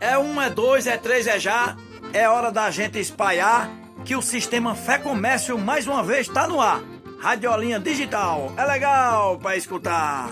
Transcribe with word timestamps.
É 0.00 0.18
um, 0.18 0.40
é 0.40 0.50
dois, 0.50 0.86
é 0.86 0.96
três, 0.96 1.26
é 1.26 1.38
já. 1.38 1.76
É 2.12 2.28
hora 2.28 2.50
da 2.50 2.70
gente 2.70 2.98
espalhar 2.98 3.70
que 4.04 4.16
o 4.16 4.22
sistema 4.22 4.74
Fé 4.74 4.98
Comércio 4.98 5.58
mais 5.58 5.86
uma 5.86 6.02
vez 6.02 6.26
está 6.26 6.48
no 6.48 6.60
ar. 6.60 6.80
Radiolinha 7.20 7.78
Digital. 7.78 8.52
É 8.56 8.64
legal 8.64 9.38
para 9.38 9.56
escutar. 9.56 10.30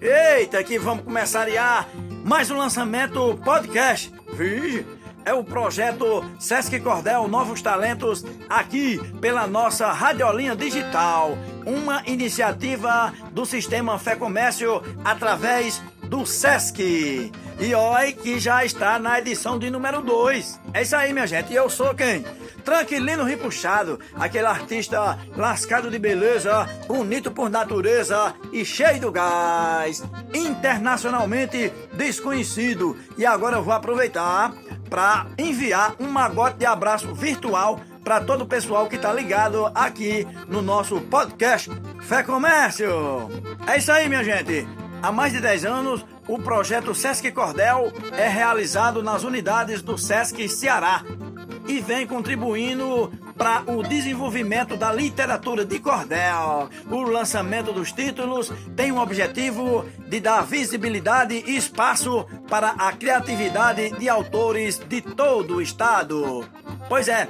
Eita, 0.00 0.62
que 0.64 0.78
vamos 0.78 1.04
começar 1.04 1.46
a 1.48 1.86
mais 2.24 2.50
um 2.50 2.56
lançamento 2.56 3.38
podcast. 3.44 4.12
Vige, 4.32 4.84
é 5.26 5.34
o 5.34 5.42
projeto 5.42 6.24
Sesc 6.38 6.78
Cordel 6.80 7.26
Novos 7.26 7.60
Talentos 7.60 8.24
aqui 8.48 8.98
pela 9.20 9.44
nossa 9.46 9.90
Radiolinha 9.92 10.54
Digital. 10.54 11.36
Uma 11.66 12.02
iniciativa 12.06 13.12
do 13.32 13.44
Sistema 13.44 13.98
Fé 13.98 14.14
Comércio 14.14 14.80
através 15.04 15.82
do 16.04 16.24
Sesc. 16.24 17.32
E 17.58 17.74
olha 17.74 18.12
que 18.12 18.38
já 18.38 18.64
está 18.64 18.98
na 19.00 19.18
edição 19.18 19.58
de 19.58 19.68
número 19.68 20.00
2. 20.00 20.60
É 20.72 20.82
isso 20.82 20.94
aí, 20.94 21.12
minha 21.12 21.26
gente. 21.26 21.52
E 21.52 21.56
eu 21.56 21.68
sou 21.68 21.92
quem? 21.92 22.24
Tranquilino 22.64 23.24
Ripuxado, 23.24 23.98
aquele 24.14 24.46
artista 24.46 25.18
lascado 25.36 25.90
de 25.90 25.98
beleza, 25.98 26.68
bonito 26.86 27.30
por 27.30 27.48
natureza 27.48 28.34
e 28.52 28.64
cheio 28.64 29.00
do 29.00 29.12
gás. 29.12 30.04
Internacionalmente 30.34 31.72
desconhecido. 31.94 32.96
E 33.16 33.24
agora 33.24 33.56
eu 33.56 33.62
vou 33.62 33.72
aproveitar 33.72 34.52
para 34.96 35.26
enviar 35.36 35.94
um 36.00 36.08
magote 36.08 36.56
de 36.56 36.64
abraço 36.64 37.14
virtual 37.14 37.78
para 38.02 38.18
todo 38.18 38.44
o 38.44 38.46
pessoal 38.46 38.88
que 38.88 38.96
está 38.96 39.12
ligado 39.12 39.70
aqui 39.74 40.26
no 40.48 40.62
nosso 40.62 41.02
podcast 41.02 41.70
Fé 42.00 42.22
Comércio. 42.22 42.88
É 43.66 43.76
isso 43.76 43.92
aí, 43.92 44.08
minha 44.08 44.24
gente. 44.24 44.66
Há 45.02 45.12
mais 45.12 45.34
de 45.34 45.40
10 45.42 45.66
anos, 45.66 46.06
o 46.26 46.38
projeto 46.38 46.94
Sesc 46.94 47.30
Cordel 47.32 47.92
é 48.16 48.26
realizado 48.26 49.02
nas 49.02 49.22
unidades 49.22 49.82
do 49.82 49.98
Sesc 49.98 50.48
Ceará 50.48 51.04
e 51.68 51.78
vem 51.78 52.06
contribuindo 52.06 53.12
para 53.36 53.64
o 53.70 53.82
desenvolvimento 53.82 54.76
da 54.76 54.92
literatura 54.92 55.64
de 55.64 55.78
cordel. 55.78 56.70
O 56.90 57.02
lançamento 57.02 57.72
dos 57.72 57.92
títulos 57.92 58.50
tem 58.74 58.90
o 58.92 58.98
objetivo 58.98 59.84
de 60.08 60.20
dar 60.20 60.42
visibilidade 60.42 61.44
e 61.46 61.56
espaço 61.56 62.26
para 62.48 62.70
a 62.70 62.92
criatividade 62.92 63.90
de 63.98 64.08
autores 64.08 64.78
de 64.78 65.00
todo 65.00 65.56
o 65.56 65.62
estado. 65.62 66.46
Pois 66.88 67.08
é, 67.08 67.28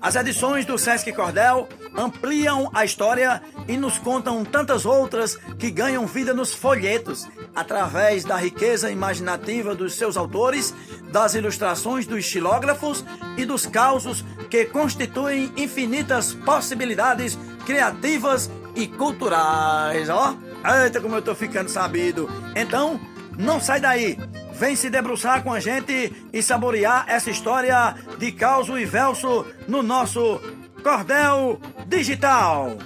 as 0.00 0.14
edições 0.14 0.64
do 0.64 0.78
Sesc 0.78 1.12
Cordel 1.12 1.68
ampliam 1.96 2.70
a 2.72 2.84
história 2.84 3.42
e 3.66 3.76
nos 3.76 3.98
contam 3.98 4.44
tantas 4.44 4.86
outras 4.86 5.36
que 5.58 5.70
ganham 5.70 6.06
vida 6.06 6.32
nos 6.32 6.54
folhetos, 6.54 7.26
através 7.54 8.24
da 8.24 8.36
riqueza 8.36 8.90
imaginativa 8.90 9.74
dos 9.74 9.94
seus 9.94 10.16
autores, 10.16 10.72
das 11.10 11.34
ilustrações 11.34 12.06
dos 12.06 12.24
xilógrafos 12.24 13.04
e 13.36 13.44
dos 13.44 13.66
causos 13.66 14.24
que 14.48 14.66
constituem 14.66 15.52
infinitas 15.56 16.32
possibilidades 16.32 17.36
criativas 17.66 18.48
e 18.76 18.86
culturais. 18.86 20.08
Ó, 20.08 20.34
oh, 20.64 20.84
eita 20.84 21.00
como 21.00 21.16
eu 21.16 21.22
tô 21.22 21.34
ficando 21.34 21.68
sabido. 21.68 22.30
Então, 22.54 23.00
não 23.36 23.60
sai 23.60 23.80
daí. 23.80 24.16
Vem 24.58 24.74
se 24.74 24.90
debruçar 24.90 25.44
com 25.44 25.52
a 25.52 25.60
gente 25.60 26.12
e 26.32 26.42
saborear 26.42 27.04
essa 27.06 27.30
história 27.30 27.94
de 28.18 28.32
causo 28.32 28.76
e 28.76 28.84
verso 28.84 29.46
no 29.68 29.84
nosso 29.84 30.40
Cordel 30.82 31.60
Digital. 31.86 32.76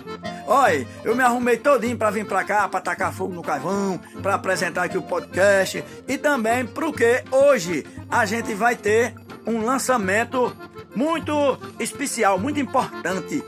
Oi, 0.47 0.87
eu 1.03 1.17
me 1.17 1.23
arrumei 1.23 1.57
todinho 1.57 1.97
para 1.97 2.11
vir 2.11 2.27
para 2.27 2.45
cá, 2.45 2.69
para 2.69 2.81
tacar 2.81 3.11
fogo 3.11 3.33
no 3.33 3.43
carvão, 3.43 3.99
para 4.23 4.35
apresentar 4.35 4.85
aqui 4.85 4.99
o 4.99 5.03
podcast 5.03 5.83
e 6.07 6.19
também 6.19 6.67
porque 6.67 7.25
hoje 7.31 7.87
a 8.11 8.27
gente 8.27 8.53
vai 8.53 8.77
ter 8.77 9.15
um 9.47 9.65
lançamento 9.65 10.55
muito 10.95 11.59
especial, 11.81 12.39
muito 12.39 12.61
importante, 12.61 13.43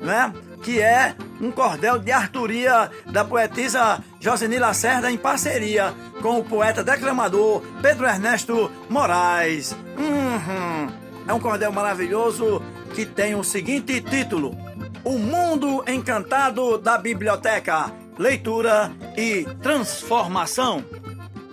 né? 0.00 0.32
Que 0.62 0.80
é 0.80 1.14
um 1.40 1.50
cordel 1.50 1.98
de 1.98 2.12
Arturia 2.12 2.90
da 3.06 3.24
poetisa 3.24 4.02
Joseni 4.20 4.58
Lacerda 4.58 5.10
em 5.10 5.16
parceria 5.16 5.94
com 6.20 6.38
o 6.38 6.44
poeta 6.44 6.82
declamador 6.82 7.62
Pedro 7.80 8.06
Ernesto 8.06 8.70
Moraes. 8.88 9.72
Uhum. 9.96 10.92
É 11.26 11.32
um 11.32 11.40
cordel 11.40 11.70
maravilhoso 11.72 12.62
que 12.94 13.04
tem 13.04 13.34
o 13.34 13.44
seguinte 13.44 14.00
título: 14.00 14.56
O 15.04 15.18
Mundo 15.18 15.84
Encantado 15.86 16.78
da 16.78 16.98
Biblioteca, 16.98 17.92
Leitura 18.18 18.90
e 19.16 19.44
Transformação. 19.62 20.84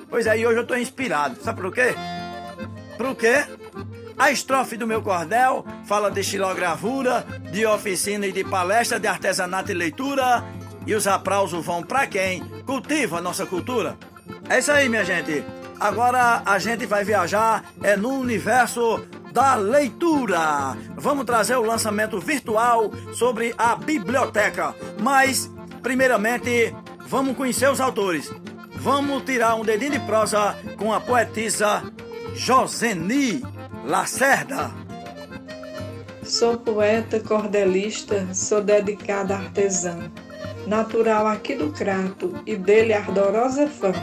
Pois 0.10 0.28
aí, 0.28 0.46
hoje 0.46 0.58
eu 0.58 0.62
estou 0.62 0.78
inspirado. 0.78 1.36
Sabe 1.44 1.62
por 1.62 1.74
quê? 1.74 1.94
Por 2.98 3.16
quê? 3.16 3.44
A 4.18 4.32
estrofe 4.32 4.78
do 4.78 4.88
meu 4.88 5.02
cordel 5.02 5.66
fala 5.86 6.10
de 6.10 6.24
xilogravura, 6.24 7.26
de 7.52 7.66
oficina 7.66 8.26
e 8.26 8.32
de 8.32 8.46
palestra 8.46 8.98
de 8.98 9.08
artesanato 9.08 9.72
e 9.72 9.74
leitura. 9.74 10.44
E 10.88 10.96
os 10.96 11.06
aplausos 11.06 11.66
vão 11.66 11.84
para 11.84 12.08
quem 12.08 12.42
cultiva 12.66 13.18
a 13.18 13.22
nossa 13.22 13.46
cultura. 13.46 13.98
É 14.50 14.60
isso 14.60 14.72
aí, 14.72 14.88
minha 14.88 15.04
gente. 15.04 15.44
Agora 15.80 16.42
a 16.46 16.58
gente 16.60 16.86
vai 16.86 17.04
viajar 17.04 17.66
é 17.84 17.98
no 17.98 18.12
universo 18.12 19.06
da 19.34 19.56
leitura. 19.56 20.78
Vamos 20.96 21.26
trazer 21.26 21.58
o 21.58 21.66
lançamento 21.66 22.18
virtual 22.18 22.92
sobre 23.14 23.54
a 23.58 23.76
biblioteca. 23.76 24.74
Mas, 25.02 25.52
primeiramente, 25.84 26.74
vamos 27.06 27.36
conhecer 27.36 27.70
os 27.70 27.82
autores. 27.82 28.32
Vamos 28.76 29.24
tirar 29.24 29.56
um 29.56 29.66
dedinho 29.66 29.92
de 29.92 30.00
prosa 30.00 30.56
com 30.78 30.94
a 30.94 31.02
poetisa 31.02 31.84
Joseni 32.34 33.55
Lacerda. 33.86 34.72
Sou 36.24 36.58
poeta, 36.58 37.20
cordelista, 37.20 38.28
sou 38.34 38.60
dedicada 38.60 39.36
artesã, 39.36 40.12
natural 40.66 41.28
aqui 41.28 41.54
do 41.54 41.72
Crato 41.72 42.34
e 42.48 42.56
dele 42.56 42.94
ardorosa 42.94 43.68
fã. 43.68 43.94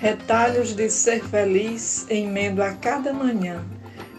Retalhos 0.00 0.74
de 0.74 0.90
ser 0.90 1.22
feliz 1.22 2.04
emendo 2.10 2.64
a 2.64 2.72
cada 2.72 3.12
manhã. 3.12 3.64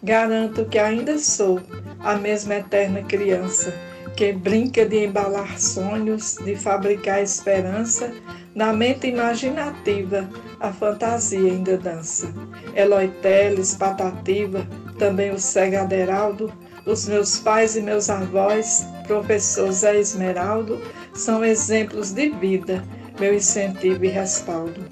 Garanto 0.01 0.63
que 0.65 0.79
ainda 0.79 1.17
sou 1.17 1.59
a 1.99 2.15
mesma 2.15 2.55
eterna 2.55 3.03
criança 3.03 3.73
que 4.15 4.31
brinca 4.31 4.85
de 4.85 5.05
embalar 5.05 5.59
sonhos, 5.59 6.37
de 6.45 6.55
fabricar 6.55 7.21
esperança, 7.21 8.13
na 8.55 8.71
mente 8.71 9.07
imaginativa 9.07 10.29
a 10.59 10.71
fantasia 10.71 11.51
ainda 11.51 11.77
dança. 11.77 12.31
Eloy 12.75 13.07
Teles, 13.21 13.75
Patativa, 13.75 14.65
também 14.93 15.31
o 15.31 15.39
Cega 15.39 15.81
Aderaldo, 15.81 16.51
os 16.85 17.07
meus 17.07 17.39
pais 17.39 17.75
e 17.75 17.81
meus 17.81 18.09
avós, 18.09 18.85
professor 19.07 19.71
Zé 19.71 19.99
Esmeraldo, 19.99 20.81
são 21.13 21.43
exemplos 21.43 22.11
de 22.11 22.29
vida, 22.29 22.83
meu 23.19 23.33
incentivo 23.33 24.03
e 24.05 24.09
respaldo. 24.09 24.83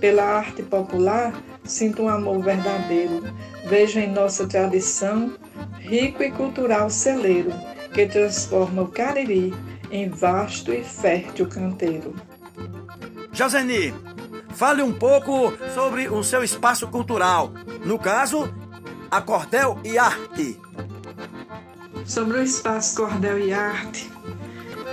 Pela 0.00 0.24
arte 0.24 0.62
popular, 0.62 1.32
sinto 1.64 2.02
um 2.02 2.08
amor 2.08 2.42
verdadeiro. 2.42 3.22
Vejo 3.66 3.98
em 3.98 4.10
nossa 4.10 4.46
tradição, 4.46 5.32
rico 5.78 6.22
e 6.22 6.30
cultural 6.30 6.90
celeiro, 6.90 7.52
que 7.92 8.06
transforma 8.06 8.82
o 8.82 8.88
Cariri 8.88 9.54
em 9.90 10.08
vasto 10.08 10.72
e 10.72 10.82
fértil 10.82 11.48
canteiro. 11.48 12.14
Joseni, 13.32 13.94
fale 14.50 14.82
um 14.82 14.92
pouco 14.92 15.52
sobre 15.74 16.08
o 16.08 16.22
seu 16.22 16.42
espaço 16.42 16.88
cultural. 16.88 17.52
No 17.84 17.98
caso, 17.98 18.52
a 19.10 19.22
Cordel 19.22 19.78
e 19.84 19.96
Arte. 19.96 20.60
Sobre 22.04 22.38
o 22.38 22.42
espaço 22.42 22.96
Cordel 22.96 23.38
e 23.38 23.52
Arte, 23.52 24.10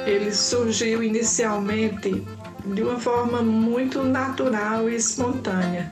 ele 0.05 0.33
surgiu 0.33 1.03
inicialmente 1.03 2.25
de 2.65 2.81
uma 2.81 2.99
forma 2.99 3.41
muito 3.41 4.03
natural 4.03 4.89
e 4.89 4.95
espontânea, 4.95 5.91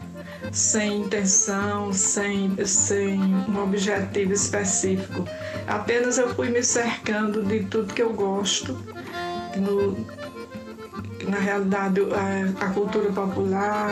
sem 0.52 1.02
intenção, 1.02 1.92
sem, 1.92 2.56
sem 2.66 3.20
um 3.22 3.62
objetivo 3.62 4.34
específico. 4.34 5.28
Apenas 5.68 6.18
eu 6.18 6.34
fui 6.34 6.50
me 6.50 6.64
cercando 6.64 7.44
de 7.44 7.64
tudo 7.66 7.94
que 7.94 8.02
eu 8.02 8.14
gosto, 8.14 8.78
no, 9.58 9.98
na 11.30 11.38
realidade 11.38 12.02
a, 12.02 12.66
a 12.66 12.70
cultura 12.70 13.12
popular, 13.12 13.92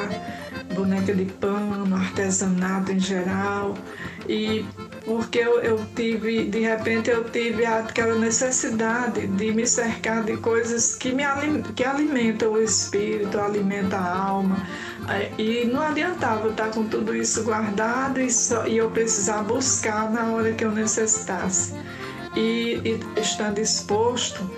boneca 0.73 1.13
de 1.13 1.25
pano, 1.25 1.95
artesanato 1.95 2.91
em 2.91 2.99
geral. 2.99 3.75
E 4.27 4.65
porque 5.05 5.39
eu, 5.39 5.59
eu, 5.61 5.85
tive, 5.95 6.45
de 6.45 6.59
repente 6.59 7.09
eu 7.09 7.23
tive 7.23 7.65
aquela 7.65 8.15
necessidade 8.15 9.25
de 9.25 9.51
me 9.51 9.65
cercar 9.65 10.23
de 10.23 10.37
coisas 10.37 10.95
que 10.95 11.11
me 11.11 11.23
que 11.75 11.83
alimentam 11.83 12.53
o 12.53 12.61
espírito, 12.61 13.39
alimentam 13.39 13.99
a 13.99 14.15
alma. 14.15 14.57
E 15.37 15.65
não 15.65 15.81
adiantava 15.81 16.49
estar 16.49 16.69
com 16.69 16.85
tudo 16.85 17.15
isso 17.15 17.43
guardado 17.43 18.21
e, 18.21 18.31
só, 18.31 18.67
e 18.67 18.77
eu 18.77 18.91
precisar 18.91 19.43
buscar 19.43 20.11
na 20.11 20.31
hora 20.31 20.53
que 20.53 20.63
eu 20.63 20.71
necessitasse. 20.71 21.73
e, 22.35 22.79
e 22.85 23.19
estando 23.19 23.59
exposto, 23.59 24.49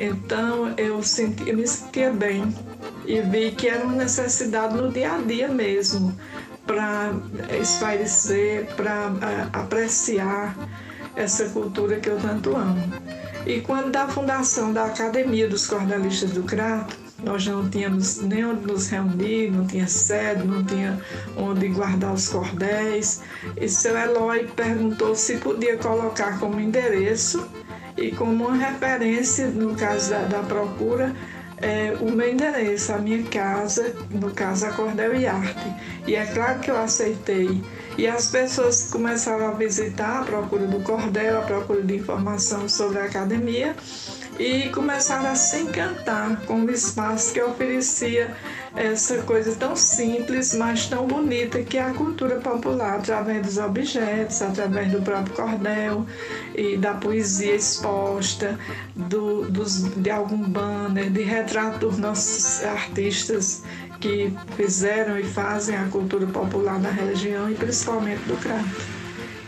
então 0.00 0.74
eu, 0.76 1.02
senti, 1.02 1.48
eu 1.48 1.56
me 1.56 1.66
sentia 1.66 2.10
bem 2.10 2.52
e 3.06 3.20
vi 3.20 3.52
que 3.52 3.68
era 3.68 3.84
uma 3.84 3.94
necessidade 3.94 4.74
no 4.74 4.90
dia 4.90 5.14
a 5.14 5.18
dia 5.18 5.48
mesmo 5.48 6.16
para 6.70 7.12
espairecer, 7.60 8.66
para 8.76 9.12
apreciar 9.52 10.56
essa 11.16 11.46
cultura 11.46 11.98
que 11.98 12.08
eu 12.08 12.16
tanto 12.18 12.56
amo. 12.56 12.80
E 13.44 13.60
quando 13.60 13.90
da 13.90 14.06
fundação 14.06 14.72
da 14.72 14.84
Academia 14.84 15.48
dos 15.48 15.66
Cordelistas 15.66 16.30
do 16.30 16.44
Crato, 16.44 16.96
nós 17.24 17.44
não 17.44 17.68
tínhamos 17.68 18.18
nem 18.22 18.44
onde 18.44 18.66
nos 18.66 18.88
reunir, 18.88 19.50
não 19.50 19.66
tinha 19.66 19.88
sede, 19.88 20.46
não 20.46 20.64
tinha 20.64 20.98
onde 21.36 21.66
guardar 21.68 22.14
os 22.14 22.28
cordéis. 22.28 23.20
E 23.60 23.68
seu 23.68 23.98
Eloy 23.98 24.46
perguntou 24.54 25.16
se 25.16 25.38
podia 25.38 25.76
colocar 25.76 26.38
como 26.38 26.60
endereço 26.60 27.48
e 27.96 28.12
como 28.12 28.46
uma 28.46 28.56
referência, 28.56 29.48
no 29.48 29.74
caso 29.74 30.10
da, 30.10 30.22
da 30.22 30.42
procura, 30.44 31.14
é, 31.60 31.94
o 32.00 32.10
meu 32.10 32.30
endereço, 32.30 32.92
a 32.92 32.98
minha 32.98 33.22
casa, 33.24 33.94
no 34.10 34.30
caso 34.30 34.66
a 34.66 34.72
Cordel 34.72 35.14
e 35.14 35.26
Arte. 35.26 35.74
E 36.06 36.14
é 36.14 36.24
claro 36.26 36.60
que 36.60 36.70
eu 36.70 36.76
aceitei. 36.76 37.62
E 37.98 38.06
as 38.06 38.30
pessoas 38.30 38.90
começaram 38.90 39.48
a 39.48 39.52
visitar 39.52 40.20
a 40.20 40.24
procura 40.24 40.66
do 40.66 40.80
cordel, 40.80 41.38
a 41.38 41.42
procura 41.42 41.82
de 41.82 41.96
informação 41.96 42.68
sobre 42.68 42.98
a 42.98 43.04
academia 43.04 43.76
e 44.40 44.70
começaram 44.70 45.30
a 45.30 45.34
se 45.34 45.58
encantar 45.58 46.40
com 46.46 46.62
o 46.62 46.70
espaço 46.70 47.34
que 47.34 47.42
oferecia 47.42 48.34
essa 48.74 49.18
coisa 49.18 49.54
tão 49.54 49.76
simples, 49.76 50.54
mas 50.54 50.86
tão 50.86 51.06
bonita 51.06 51.62
que 51.62 51.76
é 51.76 51.82
a 51.82 51.92
cultura 51.92 52.36
popular, 52.36 52.94
através 53.00 53.44
dos 53.44 53.58
objetos, 53.58 54.40
através 54.40 54.90
do 54.90 55.02
próprio 55.02 55.34
cordel 55.34 56.06
e 56.54 56.78
da 56.78 56.94
poesia 56.94 57.54
exposta, 57.54 58.58
do, 58.96 59.42
dos, 59.50 59.82
de 59.96 60.08
algum 60.08 60.42
banner, 60.48 61.10
de 61.10 61.22
retrato 61.22 61.80
dos 61.80 61.98
nossos 61.98 62.64
artistas 62.64 63.62
que 64.00 64.34
fizeram 64.56 65.18
e 65.18 65.24
fazem 65.24 65.76
a 65.76 65.84
cultura 65.88 66.26
popular 66.26 66.78
da 66.78 66.90
região 66.90 67.50
e 67.50 67.54
principalmente 67.54 68.22
do 68.22 68.40
Crato. 68.40 68.99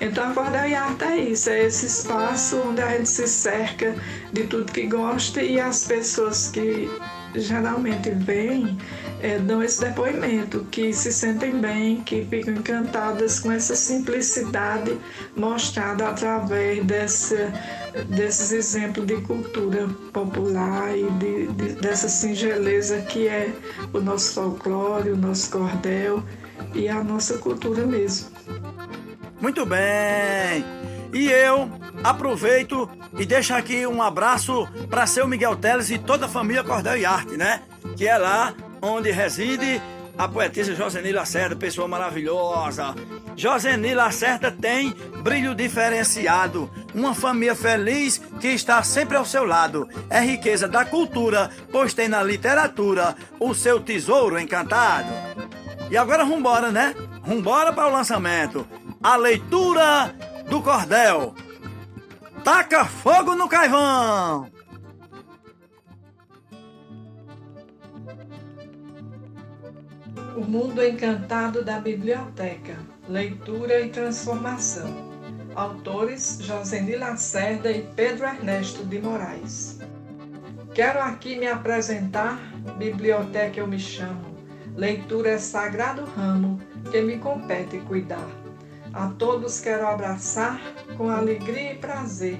Então 0.02 0.32
a 0.32 0.34
Cordel 0.34 0.66
e 0.66 0.74
Arte 0.74 1.04
é 1.04 1.16
isso, 1.16 1.48
é 1.48 1.62
esse 1.62 1.86
espaço 1.86 2.60
onde 2.66 2.82
a 2.82 2.90
gente 2.90 3.08
se 3.08 3.28
cerca 3.28 3.94
de 4.32 4.42
tudo 4.48 4.72
que 4.72 4.88
gosta 4.88 5.40
e 5.40 5.60
as 5.60 5.84
pessoas 5.84 6.48
que 6.48 6.90
geralmente 7.36 8.10
vêm 8.10 8.76
é, 9.20 9.38
dão 9.38 9.62
esse 9.62 9.80
depoimento, 9.80 10.66
que 10.72 10.92
se 10.92 11.12
sentem 11.12 11.52
bem, 11.60 12.00
que 12.00 12.24
ficam 12.24 12.54
encantadas 12.54 13.38
com 13.38 13.52
essa 13.52 13.76
simplicidade 13.76 14.98
mostrada 15.36 16.08
através 16.08 16.84
dessa, 16.84 17.52
desses 18.08 18.50
exemplos 18.50 19.06
de 19.06 19.20
cultura 19.20 19.88
popular 20.12 20.98
e 20.98 21.08
de, 21.12 21.46
de, 21.52 21.74
dessa 21.74 22.08
singeleza 22.08 23.00
que 23.02 23.28
é 23.28 23.52
o 23.92 24.00
nosso 24.00 24.34
folclore, 24.34 25.10
o 25.10 25.16
nosso 25.16 25.48
cordel 25.48 26.24
e 26.74 26.88
a 26.88 27.04
nossa 27.04 27.38
cultura 27.38 27.86
mesmo. 27.86 28.32
Muito 29.42 29.66
bem. 29.66 30.64
E 31.12 31.28
eu 31.28 31.68
aproveito 32.04 32.88
e 33.18 33.26
deixo 33.26 33.52
aqui 33.52 33.84
um 33.84 34.00
abraço 34.00 34.68
para 34.88 35.04
seu 35.04 35.26
Miguel 35.26 35.56
Teles 35.56 35.90
e 35.90 35.98
toda 35.98 36.26
a 36.26 36.28
família 36.28 36.62
Cordel 36.62 36.96
e 36.96 37.04
Arte, 37.04 37.36
né? 37.36 37.60
Que 37.96 38.06
é 38.06 38.16
lá 38.16 38.54
onde 38.80 39.10
reside 39.10 39.82
a 40.16 40.28
poetisa 40.28 40.76
Joseni 40.76 41.10
Lacerda, 41.10 41.56
pessoa 41.56 41.88
maravilhosa. 41.88 42.94
Joseni 43.34 43.92
Lacerda 43.94 44.52
tem 44.52 44.94
brilho 45.24 45.56
diferenciado, 45.56 46.70
uma 46.94 47.12
família 47.12 47.56
feliz 47.56 48.18
que 48.40 48.46
está 48.48 48.80
sempre 48.84 49.16
ao 49.16 49.24
seu 49.24 49.44
lado. 49.44 49.88
É 50.08 50.20
riqueza 50.20 50.68
da 50.68 50.84
cultura, 50.84 51.50
pois 51.72 51.92
tem 51.92 52.06
na 52.06 52.22
literatura 52.22 53.16
o 53.40 53.52
seu 53.54 53.80
tesouro 53.80 54.38
encantado. 54.38 55.10
E 55.90 55.96
agora 55.96 56.24
vambora, 56.24 56.70
né? 56.70 56.94
Vambora 57.26 57.72
para 57.72 57.88
o 57.88 57.92
lançamento 57.92 58.66
a 59.02 59.16
leitura 59.16 60.14
do 60.48 60.62
cordel. 60.62 61.34
Taca 62.44 62.84
fogo 62.84 63.34
no 63.34 63.48
caivão! 63.48 64.48
O 70.36 70.40
Mundo 70.40 70.82
Encantado 70.82 71.64
da 71.64 71.80
Biblioteca. 71.80 72.78
Leitura 73.08 73.80
e 73.80 73.90
Transformação. 73.90 75.12
Autores 75.54 76.38
Joseni 76.40 76.96
Lacerda 76.96 77.70
e 77.70 77.82
Pedro 77.94 78.26
Ernesto 78.26 78.84
de 78.84 79.00
Moraes. 79.00 79.80
Quero 80.74 81.00
aqui 81.00 81.36
me 81.36 81.46
apresentar, 81.46 82.38
biblioteca 82.78 83.60
eu 83.60 83.66
me 83.66 83.78
chamo. 83.78 84.32
Leitura 84.74 85.30
é 85.30 85.38
sagrado 85.38 86.04
ramo 86.16 86.58
que 86.90 87.02
me 87.02 87.18
compete 87.18 87.78
cuidar. 87.80 88.41
A 88.92 89.08
todos 89.08 89.58
quero 89.58 89.86
abraçar 89.86 90.60
com 90.98 91.08
alegria 91.08 91.72
e 91.72 91.78
prazer 91.78 92.38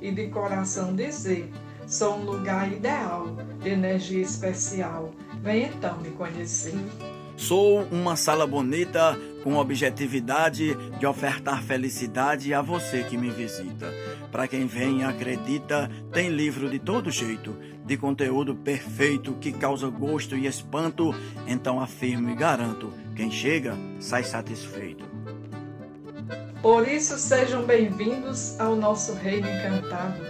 e 0.00 0.10
de 0.10 0.26
coração 0.28 0.96
dizer: 0.96 1.48
sou 1.86 2.16
um 2.16 2.24
lugar 2.24 2.72
ideal, 2.72 3.36
de 3.62 3.70
energia 3.70 4.20
especial. 4.20 5.12
Vem 5.42 5.66
então 5.66 5.98
me 6.00 6.10
conhecer. 6.10 6.74
Sou 7.36 7.82
uma 7.84 8.16
sala 8.16 8.46
bonita 8.46 9.16
com 9.44 9.56
objetividade 9.56 10.74
de 10.98 11.06
ofertar 11.06 11.62
felicidade 11.62 12.52
a 12.52 12.60
você 12.60 13.04
que 13.04 13.16
me 13.16 13.30
visita. 13.30 13.92
Para 14.30 14.46
quem 14.48 14.66
vem 14.66 15.00
e 15.00 15.04
acredita, 15.04 15.90
tem 16.12 16.28
livro 16.30 16.68
de 16.68 16.78
todo 16.78 17.10
jeito, 17.10 17.56
de 17.84 17.96
conteúdo 17.96 18.54
perfeito 18.54 19.34
que 19.34 19.52
causa 19.52 19.88
gosto 19.88 20.36
e 20.36 20.46
espanto. 20.46 21.14
Então 21.46 21.80
afirmo 21.80 22.28
e 22.28 22.34
garanto: 22.34 22.92
quem 23.14 23.30
chega 23.30 23.76
sai 24.00 24.24
satisfeito. 24.24 25.21
Por 26.62 26.86
isso, 26.86 27.18
sejam 27.18 27.64
bem-vindos 27.64 28.54
ao 28.60 28.76
nosso 28.76 29.14
reino 29.14 29.48
encantado, 29.48 30.22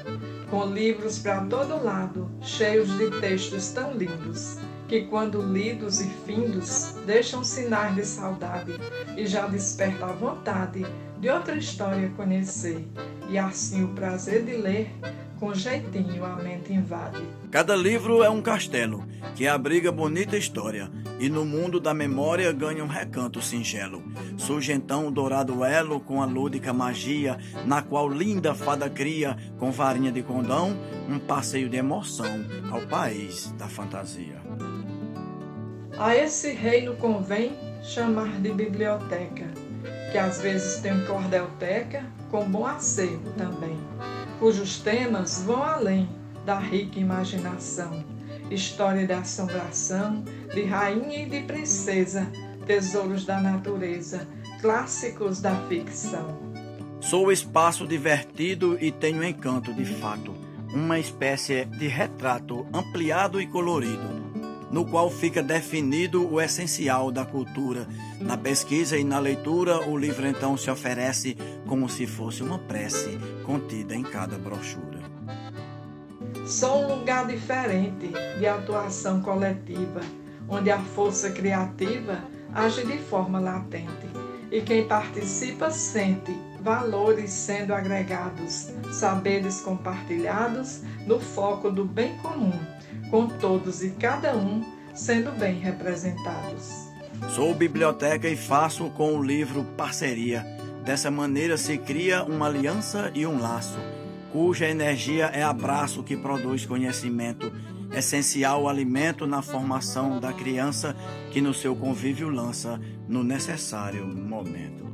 com 0.49 0.64
livros 0.64 1.19
para 1.19 1.43
todo 1.43 1.84
lado, 1.84 2.26
cheios 2.40 2.88
de 2.96 3.11
textos 3.20 3.69
tão 3.69 3.93
lindos, 3.93 4.56
que 4.88 5.02
quando 5.02 5.43
lidos 5.43 6.00
e 6.00 6.08
findos, 6.25 6.94
deixam 7.05 7.44
sinais 7.44 7.94
de 7.94 8.06
saudade 8.06 8.73
e 9.14 9.26
já 9.26 9.46
desperta 9.46 10.06
a 10.06 10.12
vontade 10.12 10.87
de 11.22 11.30
outra 11.30 11.54
história 11.54 12.10
conhecer, 12.16 12.84
e 13.30 13.38
assim 13.38 13.84
o 13.84 13.88
prazer 13.94 14.44
de 14.44 14.56
ler 14.56 14.90
com 15.38 15.54
jeitinho 15.54 16.24
a 16.24 16.34
mente 16.34 16.72
invade. 16.72 17.22
Cada 17.48 17.76
livro 17.76 18.24
é 18.24 18.29
um 18.29 18.43
castelo 18.43 19.06
que 19.36 19.46
abriga 19.46 19.93
bonita 19.93 20.36
história 20.36 20.91
e 21.20 21.29
no 21.29 21.44
mundo 21.44 21.79
da 21.79 21.94
memória 21.94 22.50
ganha 22.50 22.82
um 22.82 22.88
recanto 22.88 23.41
singelo. 23.41 24.02
Surge 24.36 24.72
então 24.72 25.06
o 25.06 25.10
dourado 25.12 25.64
elo 25.64 26.00
com 26.00 26.20
a 26.20 26.26
lúdica 26.26 26.72
magia, 26.72 27.38
na 27.64 27.82
qual 27.82 28.08
linda 28.08 28.52
fada 28.52 28.91
cria, 28.91 29.36
com 29.60 29.70
varinha 29.70 30.10
de 30.10 30.24
condão, 30.24 30.76
um 31.08 31.20
passeio 31.20 31.69
de 31.69 31.76
emoção 31.76 32.44
ao 32.69 32.81
país 32.81 33.52
da 33.56 33.69
fantasia. 33.69 34.43
A 35.96 36.17
esse 36.17 36.50
reino 36.50 36.96
convém 36.96 37.52
chamar 37.81 38.41
de 38.41 38.52
biblioteca, 38.52 39.61
que 40.12 40.19
às 40.19 40.40
vezes 40.40 40.81
tem 40.81 41.04
cordelteca 41.06 42.04
com 42.31 42.48
bom 42.48 42.66
acervo 42.66 43.32
também 43.32 43.78
cujos 44.42 44.81
temas 44.81 45.40
vão 45.44 45.62
além 45.62 46.08
da 46.44 46.58
rica 46.58 46.98
imaginação. 46.98 48.04
História 48.50 49.06
de 49.06 49.12
assombração, 49.12 50.24
de 50.52 50.64
rainha 50.64 51.22
e 51.22 51.26
de 51.26 51.42
princesa, 51.42 52.26
tesouros 52.66 53.24
da 53.24 53.40
natureza, 53.40 54.26
clássicos 54.60 55.40
da 55.40 55.54
ficção. 55.69 56.40
Sou 57.00 57.31
espaço 57.31 57.86
divertido 57.86 58.76
e 58.81 58.90
tenho 58.90 59.22
encanto 59.22 59.72
de 59.72 59.84
fato, 59.84 60.34
uma 60.74 60.98
espécie 60.98 61.64
de 61.64 61.86
retrato 61.86 62.66
ampliado 62.74 63.40
e 63.40 63.46
colorido, 63.46 64.21
no 64.72 64.86
qual 64.86 65.10
fica 65.10 65.43
definido 65.43 66.26
o 66.32 66.41
essencial 66.41 67.12
da 67.12 67.26
cultura. 67.26 67.86
Na 68.19 68.36
pesquisa 68.36 68.96
e 68.96 69.05
na 69.05 69.19
leitura, 69.19 69.86
o 69.88 69.96
livro 69.96 70.26
então 70.26 70.56
se 70.56 70.70
oferece 70.70 71.36
como 71.67 71.88
se 71.88 72.06
fosse 72.06 72.43
uma 72.43 72.58
prece 72.58 73.19
contida 73.44 73.94
em 73.94 74.02
cada 74.02 74.38
brochura. 74.38 75.02
Sou 76.46 76.84
um 76.84 76.98
lugar 76.98 77.26
diferente 77.26 78.10
de 78.38 78.46
atuação 78.46 79.20
coletiva, 79.20 80.00
onde 80.48 80.70
a 80.70 80.79
força 80.79 81.31
criativa 81.31 82.24
age 82.52 82.84
de 82.84 82.98
forma 82.98 83.38
latente 83.38 84.22
e 84.50 84.60
quem 84.60 84.86
participa 84.86 85.70
sente 85.70 86.36
valores 86.60 87.31
sendo 87.31 87.74
agregados, 87.74 88.70
saberes 88.93 89.60
compartilhados 89.60 90.82
no 91.06 91.19
foco 91.19 91.70
do 91.70 91.84
bem 91.84 92.17
comum, 92.19 92.52
com 93.12 93.28
todos 93.28 93.84
e 93.84 93.90
cada 93.90 94.34
um 94.34 94.64
sendo 94.92 95.31
bem 95.38 95.60
representados. 95.60 96.90
Sou 97.28 97.54
biblioteca 97.54 98.28
e 98.28 98.34
faço 98.34 98.90
com 98.90 99.16
o 99.16 99.22
livro 99.22 99.64
parceria 99.76 100.44
Dessa 100.84 101.12
maneira 101.12 101.56
se 101.56 101.78
cria 101.78 102.24
uma 102.24 102.46
aliança 102.46 103.12
e 103.14 103.24
um 103.24 103.40
laço. 103.40 103.78
cuja 104.32 104.66
energia 104.66 105.26
é 105.26 105.42
abraço 105.42 106.02
que 106.02 106.16
produz 106.16 106.64
conhecimento, 106.64 107.52
essencial 107.94 108.66
alimento 108.66 109.26
na 109.26 109.42
formação 109.42 110.19
da 110.19 110.32
criança 110.32 110.96
que 111.31 111.40
no 111.40 111.52
seu 111.52 111.76
convívio 111.76 112.31
lança 112.31 112.81
no 113.06 113.22
necessário 113.22 114.06
momento. 114.06 114.90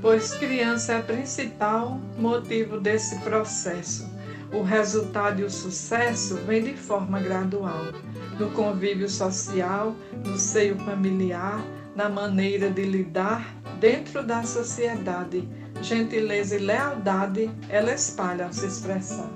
Pois 0.00 0.32
criança 0.34 0.94
é 0.94 1.02
principal 1.02 2.00
motivo 2.16 2.78
desse 2.78 3.18
processo. 3.18 4.13
O 4.54 4.62
resultado 4.62 5.40
e 5.40 5.44
o 5.44 5.50
sucesso 5.50 6.36
vem 6.46 6.62
de 6.62 6.74
forma 6.74 7.18
gradual, 7.18 7.86
no 8.38 8.50
convívio 8.52 9.08
social, 9.08 9.96
no 10.24 10.38
seio 10.38 10.78
familiar, 10.78 11.60
na 11.96 12.08
maneira 12.08 12.70
de 12.70 12.84
lidar 12.84 13.52
dentro 13.80 14.22
da 14.22 14.44
sociedade. 14.44 15.48
Gentileza 15.82 16.54
e 16.54 16.60
lealdade 16.60 17.50
ela 17.68 17.92
espalha 17.92 18.46
ao 18.46 18.52
se 18.52 18.66
expressar. 18.66 19.28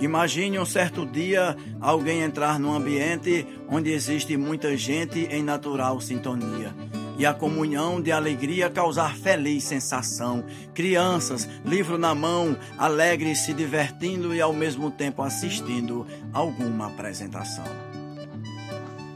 Imagine 0.00 0.60
um 0.60 0.64
certo 0.64 1.04
dia 1.04 1.56
alguém 1.80 2.22
entrar 2.22 2.60
num 2.60 2.72
ambiente 2.72 3.44
onde 3.68 3.90
existe 3.90 4.36
muita 4.36 4.76
gente 4.76 5.18
em 5.32 5.42
natural 5.42 6.00
sintonia 6.00 6.72
e 7.18 7.24
a 7.24 7.32
comunhão 7.32 8.00
de 8.00 8.10
alegria 8.10 8.70
causar 8.70 9.16
feliz 9.16 9.64
sensação. 9.64 10.44
Crianças, 10.74 11.48
livro 11.64 11.96
na 11.96 12.14
mão, 12.14 12.56
alegres 12.76 13.40
se 13.40 13.52
divertindo 13.52 14.34
e 14.34 14.40
ao 14.40 14.52
mesmo 14.52 14.90
tempo 14.90 15.22
assistindo 15.22 16.06
alguma 16.32 16.88
apresentação. 16.88 17.64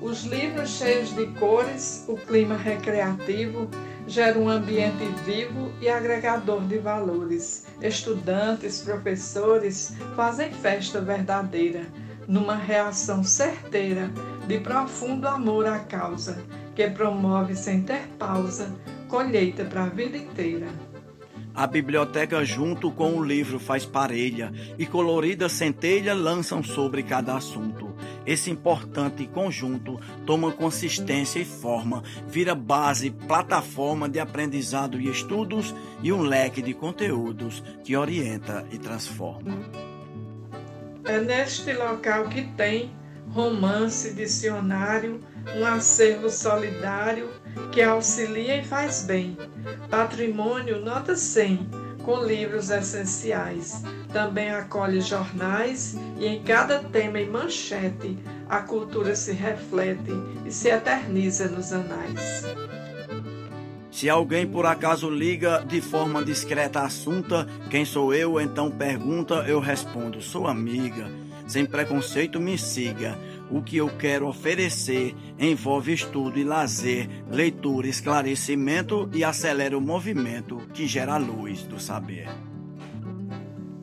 Os 0.00 0.23
livros 0.25 0.78
cheios 0.78 1.14
de 1.14 1.26
cores, 1.38 2.05
o 2.07 2.17
clima 2.17 2.57
recreativo, 2.57 3.69
gera 4.07 4.38
um 4.38 4.49
ambiente 4.49 5.05
vivo 5.25 5.73
e 5.81 5.88
agregador 5.88 6.62
de 6.62 6.78
valores. 6.78 7.67
Estudantes, 7.83 8.81
professores 8.81 9.93
fazem 10.17 10.50
festa 10.50 11.00
verdadeira, 11.00 11.87
numa 12.26 12.55
reação 12.55 13.25
certeira 13.25 14.11
de 14.47 14.61
profundo 14.61 15.26
amor 15.26 15.67
à 15.67 15.78
causa, 15.81 16.38
que 16.78 16.88
promove 16.90 17.56
sem 17.56 17.82
ter 17.82 18.06
pausa 18.16 18.73
colheita 19.08 19.64
para 19.64 19.82
a 19.82 19.88
vida 19.88 20.16
inteira. 20.16 20.68
A 21.52 21.66
biblioteca, 21.66 22.44
junto 22.44 22.92
com 22.92 23.16
o 23.16 23.25
livro, 23.25 23.58
faz 23.58 23.85
parelha 23.85 24.52
e 24.78 24.87
colorida 24.87 25.49
centelha 25.49 26.14
lançam 26.14 26.62
sobre 26.62 27.02
cada 27.02 27.37
assunto. 27.37 27.92
Esse 28.25 28.49
importante 28.49 29.26
conjunto 29.26 29.99
toma 30.25 30.52
consistência 30.52 31.40
e 31.40 31.44
forma, 31.44 32.04
vira 32.28 32.54
base, 32.54 33.11
plataforma 33.11 34.08
de 34.08 34.20
aprendizado 34.20 35.00
e 35.00 35.11
estudos 35.11 35.75
e 36.00 36.12
um 36.12 36.23
leque 36.23 36.62
de 36.62 36.75
conteúdos 36.75 37.61
que 37.82 37.97
orienta 37.97 38.64
e 38.70 38.78
transforma. 38.78 39.58
É 41.04 41.18
neste 41.18 41.73
local 41.73 42.28
que 42.28 42.42
tem 42.52 42.97
romance, 43.30 44.14
dicionário, 44.14 45.20
um 45.57 45.64
acervo 45.64 46.31
solidário 46.31 47.31
que 47.73 47.83
auxilia 47.83 48.61
e 48.61 48.64
faz 48.64 49.02
bem. 49.02 49.37
Patrimônio 49.90 50.81
nota 50.81 51.17
100, 51.17 51.69
com 52.05 52.23
livros 52.25 52.71
essenciais. 52.71 53.83
Também 54.12 54.50
acolhe 54.50 55.00
jornais 55.00 55.97
e 56.19 56.26
em 56.26 56.43
cada 56.43 56.78
tema 56.78 57.21
e 57.21 57.28
manchete 57.28 58.19
a 58.49 58.61
cultura 58.61 59.14
se 59.14 59.33
reflete 59.33 60.12
e 60.45 60.50
se 60.50 60.69
eterniza 60.69 61.49
nos 61.49 61.73
anais. 61.73 62.45
Se 63.90 64.09
alguém 64.09 64.47
por 64.47 64.64
acaso 64.64 65.11
liga 65.11 65.64
de 65.67 65.81
forma 65.81 66.25
discreta 66.25 66.83
assunta, 66.83 67.49
quem 67.69 67.85
sou 67.85 68.14
eu? 68.14 68.40
Então 68.40 68.71
pergunta, 68.71 69.45
eu 69.47 69.59
respondo, 69.61 70.23
sou 70.23 70.47
amiga. 70.47 71.11
Sem 71.49 71.67
preconceito 71.67 72.38
me 72.38 72.57
siga. 72.57 73.19
O 73.50 73.62
que 73.62 73.78
eu 73.78 73.88
quero 73.97 74.28
oferecer 74.28 75.17
envolve 75.38 75.93
estudo 75.93 76.38
e 76.38 76.45
lazer, 76.45 77.09
leitura, 77.31 77.87
esclarecimento 77.88 79.09
e 79.12 79.25
acelera 79.25 79.76
o 79.76 79.81
movimento 79.81 80.59
que 80.75 80.87
gera 80.87 81.14
a 81.14 81.19
luz 81.19 81.62
do 81.62 81.81
saber. 81.81 82.28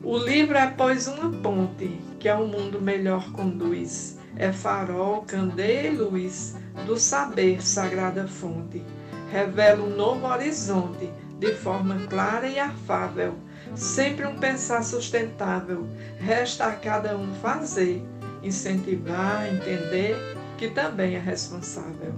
O 0.04 0.16
livro 0.16 0.56
é, 0.56 0.68
pois, 0.68 1.08
uma 1.08 1.30
ponte 1.42 1.98
que 2.20 2.28
ao 2.28 2.46
mundo 2.46 2.80
melhor 2.80 3.32
conduz. 3.32 4.18
É 4.36 4.52
farol, 4.52 5.22
candeia 5.22 5.88
e 5.88 5.96
luz 5.96 6.54
do 6.86 6.96
saber, 6.96 7.60
sagrada 7.60 8.28
fonte. 8.28 8.84
Revela 9.32 9.82
um 9.82 9.96
novo 9.96 10.26
horizonte 10.26 11.10
de 11.40 11.54
forma 11.54 12.06
clara 12.06 12.46
e 12.46 12.58
afável. 12.58 13.34
Sempre 13.74 14.26
um 14.26 14.38
pensar 14.38 14.84
sustentável. 14.84 15.88
Resta 16.18 16.66
a 16.66 16.72
cada 16.72 17.16
um 17.16 17.34
fazer 17.34 18.04
incentivar, 18.42 19.46
entender 19.48 20.16
que 20.56 20.68
também 20.68 21.14
é 21.14 21.18
responsável. 21.18 22.14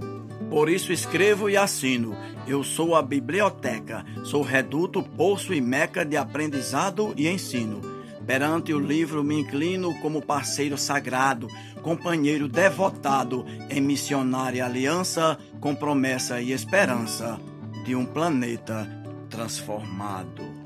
Por 0.49 0.69
isso 0.69 0.91
escrevo 0.91 1.49
e 1.49 1.55
assino. 1.55 2.15
Eu 2.47 2.63
sou 2.63 2.95
a 2.95 3.01
biblioteca, 3.01 4.03
sou 4.23 4.41
reduto, 4.41 5.03
poço 5.03 5.53
e 5.53 5.61
meca 5.61 6.03
de 6.03 6.17
aprendizado 6.17 7.13
e 7.15 7.27
ensino. 7.27 7.81
Perante 8.25 8.73
o 8.73 8.79
livro 8.79 9.23
me 9.23 9.39
inclino 9.39 9.93
como 10.01 10.21
parceiro 10.21 10.77
sagrado, 10.77 11.47
companheiro 11.81 12.47
devotado 12.47 13.45
em 13.69 13.81
missionária 13.81 14.65
aliança, 14.65 15.37
com 15.59 15.75
promessa 15.75 16.41
e 16.41 16.51
esperança 16.51 17.39
de 17.85 17.95
um 17.95 18.05
planeta 18.05 18.87
transformado. 19.29 20.58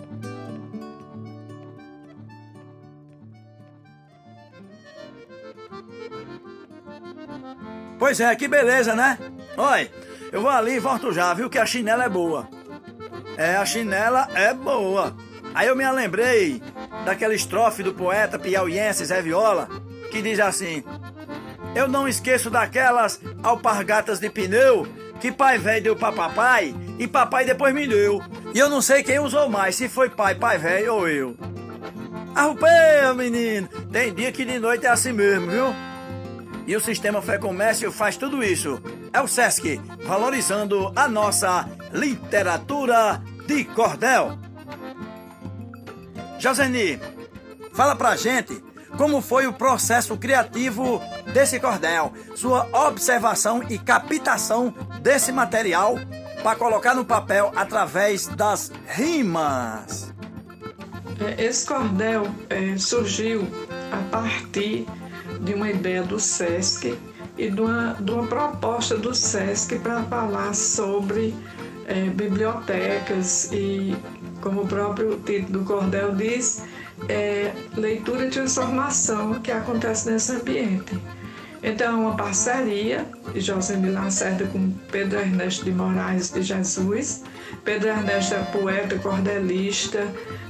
Pois 8.03 8.19
é, 8.19 8.35
que 8.35 8.49
beleza, 8.49 8.93
né? 8.93 9.17
Oi, 9.55 9.89
eu 10.29 10.41
vou 10.41 10.51
ali 10.51 10.73
e 10.73 10.79
volto 10.79 11.13
já, 11.13 11.33
viu 11.33 11.49
que 11.49 11.57
a 11.57 11.65
chinela 11.65 12.03
é 12.03 12.09
boa. 12.09 12.49
É, 13.37 13.55
a 13.55 13.65
chinela 13.65 14.27
é 14.35 14.53
boa. 14.53 15.15
Aí 15.55 15.69
eu 15.69 15.75
me 15.77 15.89
lembrei 15.89 16.61
daquela 17.05 17.33
estrofe 17.33 17.81
do 17.81 17.93
poeta 17.93 18.37
piauiense 18.37 19.05
Zé 19.05 19.21
Viola, 19.21 19.69
que 20.11 20.21
diz 20.21 20.37
assim: 20.41 20.83
Eu 21.73 21.87
não 21.87 22.05
esqueço 22.05 22.49
daquelas 22.49 23.21
alpargatas 23.41 24.19
de 24.19 24.29
pneu 24.29 24.85
que 25.21 25.31
pai 25.31 25.57
velho 25.57 25.83
deu 25.83 25.95
pra 25.95 26.11
papai 26.11 26.75
e 26.99 27.07
papai 27.07 27.45
depois 27.45 27.73
me 27.73 27.87
deu. 27.87 28.21
E 28.53 28.59
eu 28.59 28.67
não 28.67 28.81
sei 28.81 29.01
quem 29.01 29.19
usou 29.19 29.47
mais, 29.47 29.75
se 29.77 29.87
foi 29.87 30.09
pai, 30.09 30.35
pai 30.35 30.57
velho 30.57 30.95
ou 30.95 31.07
eu. 31.07 31.37
Arrupei, 32.35 33.13
menino! 33.15 33.69
Tem 33.93 34.13
dia 34.13 34.29
que 34.29 34.43
de 34.43 34.59
noite 34.59 34.85
é 34.85 34.89
assim 34.89 35.13
mesmo, 35.13 35.49
viu? 35.49 35.92
E 36.65 36.75
o 36.75 36.79
Sistema 36.79 37.21
Fé 37.21 37.37
Comércio 37.37 37.91
faz 37.91 38.15
tudo 38.15 38.43
isso. 38.43 38.81
É 39.11 39.21
o 39.21 39.27
SESC, 39.27 39.81
valorizando 40.05 40.91
a 40.95 41.07
nossa 41.07 41.69
literatura 41.91 43.21
de 43.45 43.65
cordel. 43.65 44.37
Joseni, 46.39 46.99
fala 47.73 47.95
pra 47.95 48.15
gente 48.15 48.63
como 48.97 49.21
foi 49.21 49.47
o 49.47 49.53
processo 49.53 50.17
criativo 50.17 51.01
desse 51.33 51.59
cordel, 51.59 52.13
sua 52.35 52.67
observação 52.87 53.63
e 53.69 53.77
captação 53.77 54.73
desse 55.01 55.31
material 55.31 55.95
para 56.43 56.55
colocar 56.55 56.93
no 56.93 57.05
papel 57.05 57.51
através 57.55 58.27
das 58.27 58.71
rimas. 58.87 60.13
É, 61.19 61.43
esse 61.43 61.65
cordel 61.65 62.27
é, 62.49 62.77
surgiu 62.77 63.47
a 63.91 64.11
partir 64.11 64.85
de 65.43 65.53
uma 65.53 65.69
ideia 65.69 66.03
do 66.03 66.19
SESC 66.19 66.97
e 67.37 67.49
de 67.49 67.61
uma, 67.61 67.97
de 67.99 68.11
uma 68.11 68.27
proposta 68.27 68.97
do 68.97 69.13
SESC 69.13 69.79
para 69.79 70.03
falar 70.03 70.53
sobre 70.53 71.33
é, 71.85 72.09
bibliotecas 72.09 73.51
e, 73.51 73.95
como 74.41 74.61
o 74.61 74.67
próprio 74.67 75.19
título 75.25 75.59
do 75.59 75.65
cordel 75.65 76.15
diz, 76.15 76.63
é, 77.09 77.51
leitura 77.75 78.25
de 78.25 78.31
transformação 78.31 79.39
que 79.41 79.51
acontece 79.51 80.09
nesse 80.09 80.31
ambiente. 80.31 80.97
Então, 81.61 81.93
é 81.93 81.95
uma 82.07 82.17
parceria 82.17 83.05
de 83.33 83.39
José 83.39 83.77
Lacerda 83.77 84.45
com 84.47 84.69
Pedro 84.91 85.19
Ernesto 85.19 85.63
de 85.63 85.71
Moraes 85.71 86.29
de 86.29 86.41
Jesus. 86.41 87.23
Pedro 87.63 87.87
Ernesto 87.87 88.35
é 88.35 88.43
poeta, 88.43 88.99
cordelista, 88.99 90.05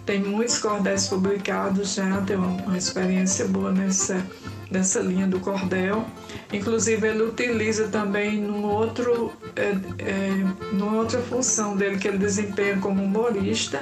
tem 0.08 0.24
muitos 0.24 0.58
cordéis 0.58 1.08
publicados 1.08 1.94
já, 1.94 2.20
tem 2.22 2.36
uma 2.36 2.76
experiência 2.76 3.46
boa 3.46 3.72
nessa 3.72 4.26
nessa 4.74 5.00
linha 5.00 5.28
do 5.28 5.40
cordel. 5.40 6.06
Inclusive 6.52 7.08
ele 7.08 7.24
utiliza 7.24 7.88
também 7.88 8.42
num 8.42 8.66
outro, 8.66 9.32
é, 9.56 9.76
é, 10.00 10.30
numa 10.74 10.98
outra 10.98 11.22
função 11.22 11.78
dele 11.78 11.98
que 11.98 12.08
ele 12.08 12.18
desempenha 12.18 12.78
como 12.78 13.04
humorista. 13.04 13.82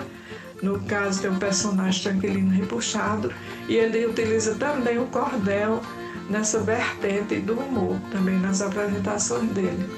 No 0.61 0.79
caso 0.81 1.21
tem 1.21 1.31
um 1.31 1.39
personagem 1.39 2.03
tranquilino 2.03 2.51
repuxado 2.51 3.33
e 3.67 3.75
ele 3.75 4.05
utiliza 4.05 4.53
também 4.55 4.99
o 4.99 5.07
cordel 5.07 5.81
nessa 6.29 6.59
vertente 6.59 7.39
do 7.39 7.59
humor, 7.59 7.97
também 8.11 8.37
nas 8.37 8.61
apresentações 8.61 9.49
dele. 9.51 9.89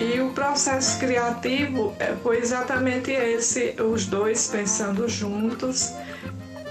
E 0.00 0.20
o 0.20 0.30
processo 0.30 0.98
criativo 0.98 1.94
é, 1.98 2.14
foi 2.22 2.38
exatamente 2.38 3.10
esse, 3.10 3.74
os 3.80 4.06
dois 4.06 4.48
pensando 4.48 5.08
juntos 5.08 5.92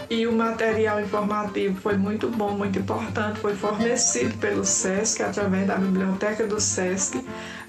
e 0.10 0.26
o 0.26 0.32
material 0.32 1.02
informativo 1.02 1.80
foi 1.82 1.98
muito 1.98 2.30
bom, 2.30 2.52
muito 2.52 2.80
importante, 2.80 3.40
foi 3.40 3.56
fornecido 3.56 4.38
pelo 4.38 4.64
SESC 4.64 5.22
através 5.22 5.68
da 5.68 5.76
biblioteca 5.76 6.46
do 6.48 6.60
SESC. 6.60 7.24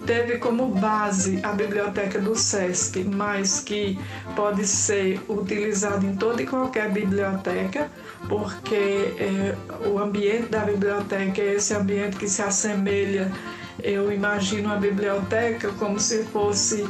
Teve 0.06 0.38
como 0.38 0.68
base 0.68 1.40
a 1.42 1.52
biblioteca 1.52 2.20
do 2.20 2.36
SESC, 2.36 3.02
mas 3.02 3.60
que 3.60 3.98
pode 4.36 4.64
ser 4.66 5.20
utilizado 5.28 6.06
em 6.06 6.14
toda 6.14 6.40
e 6.40 6.46
qualquer 6.46 6.90
biblioteca, 6.90 7.90
porque 8.28 9.14
é, 9.18 9.56
o 9.88 9.98
ambiente 9.98 10.48
da 10.48 10.60
biblioteca 10.60 11.42
é 11.42 11.54
esse 11.54 11.74
ambiente 11.74 12.16
que 12.16 12.28
se 12.28 12.40
assemelha, 12.40 13.32
eu 13.82 14.12
imagino 14.12 14.72
a 14.72 14.76
biblioteca 14.76 15.72
como 15.78 15.98
se 15.98 16.24
fosse 16.24 16.84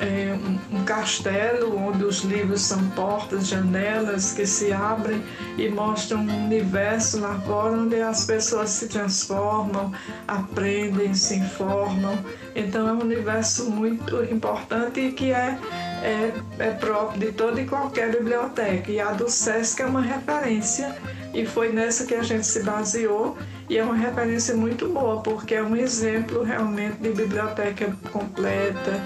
é, 0.00 0.34
um, 0.72 0.84
castelo 0.84 1.76
onde 1.76 2.04
os 2.04 2.20
livros 2.20 2.62
são 2.62 2.82
portas, 2.90 3.46
janelas 3.46 4.32
que 4.32 4.46
se 4.46 4.72
abrem 4.72 5.22
e 5.58 5.68
mostram 5.68 6.20
um 6.20 6.44
universo 6.46 7.20
lá 7.20 7.38
fora 7.40 7.72
onde 7.72 8.00
as 8.00 8.24
pessoas 8.24 8.70
se 8.70 8.88
transformam, 8.88 9.92
aprendem, 10.26 11.14
se 11.14 11.36
informam. 11.36 12.18
Então 12.54 12.88
é 12.88 12.92
um 12.92 13.00
universo 13.00 13.70
muito 13.70 14.24
importante 14.24 15.00
e 15.00 15.12
que 15.12 15.32
é, 15.32 15.58
é, 16.02 16.32
é 16.58 16.70
próprio 16.72 17.20
de 17.20 17.32
toda 17.32 17.60
e 17.60 17.66
qualquer 17.66 18.10
biblioteca. 18.10 18.90
E 18.90 18.98
a 18.98 19.12
do 19.12 19.28
SESC 19.28 19.82
é 19.82 19.86
uma 19.86 20.00
referência 20.00 20.96
e 21.34 21.44
foi 21.46 21.72
nessa 21.72 22.06
que 22.06 22.14
a 22.14 22.22
gente 22.22 22.46
se 22.46 22.62
baseou 22.62 23.36
e 23.68 23.78
é 23.78 23.84
uma 23.84 23.94
referência 23.94 24.56
muito 24.56 24.88
boa, 24.88 25.22
porque 25.22 25.54
é 25.54 25.62
um 25.62 25.76
exemplo 25.76 26.42
realmente 26.42 26.96
de 26.96 27.10
biblioteca 27.10 27.94
completa, 28.10 29.00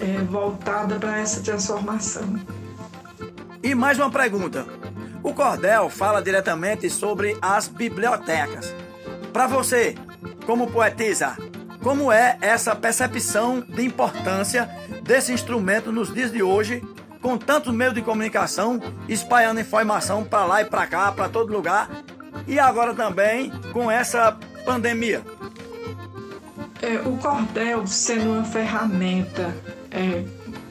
é, 0.00 0.22
voltada 0.24 0.96
para 0.96 1.18
essa 1.18 1.40
transformação. 1.42 2.40
E 3.62 3.74
mais 3.74 3.98
uma 3.98 4.10
pergunta. 4.10 4.66
O 5.22 5.34
Cordel 5.34 5.90
fala 5.90 6.22
diretamente 6.22 6.88
sobre 6.88 7.36
as 7.42 7.68
bibliotecas. 7.68 8.74
Para 9.32 9.46
você, 9.46 9.94
como 10.46 10.70
poetisa, 10.70 11.36
como 11.82 12.10
é 12.10 12.38
essa 12.40 12.74
percepção 12.74 13.60
de 13.60 13.84
importância 13.84 14.68
desse 15.02 15.32
instrumento 15.32 15.92
nos 15.92 16.12
dias 16.12 16.32
de 16.32 16.42
hoje, 16.42 16.82
com 17.20 17.36
tantos 17.36 17.74
meios 17.74 17.94
de 17.94 18.00
comunicação 18.00 18.80
espalhando 19.06 19.60
informação 19.60 20.24
para 20.24 20.46
lá 20.46 20.62
e 20.62 20.64
para 20.64 20.86
cá, 20.86 21.12
para 21.12 21.28
todo 21.28 21.52
lugar, 21.52 21.90
e 22.46 22.58
agora 22.58 22.94
também 22.94 23.50
com 23.72 23.90
essa 23.90 24.36
pandemia? 24.64 25.22
É, 26.80 26.96
o 27.06 27.18
cordel 27.18 27.86
sendo 27.86 28.32
uma 28.32 28.44
ferramenta 28.44 29.54
é, 29.90 30.24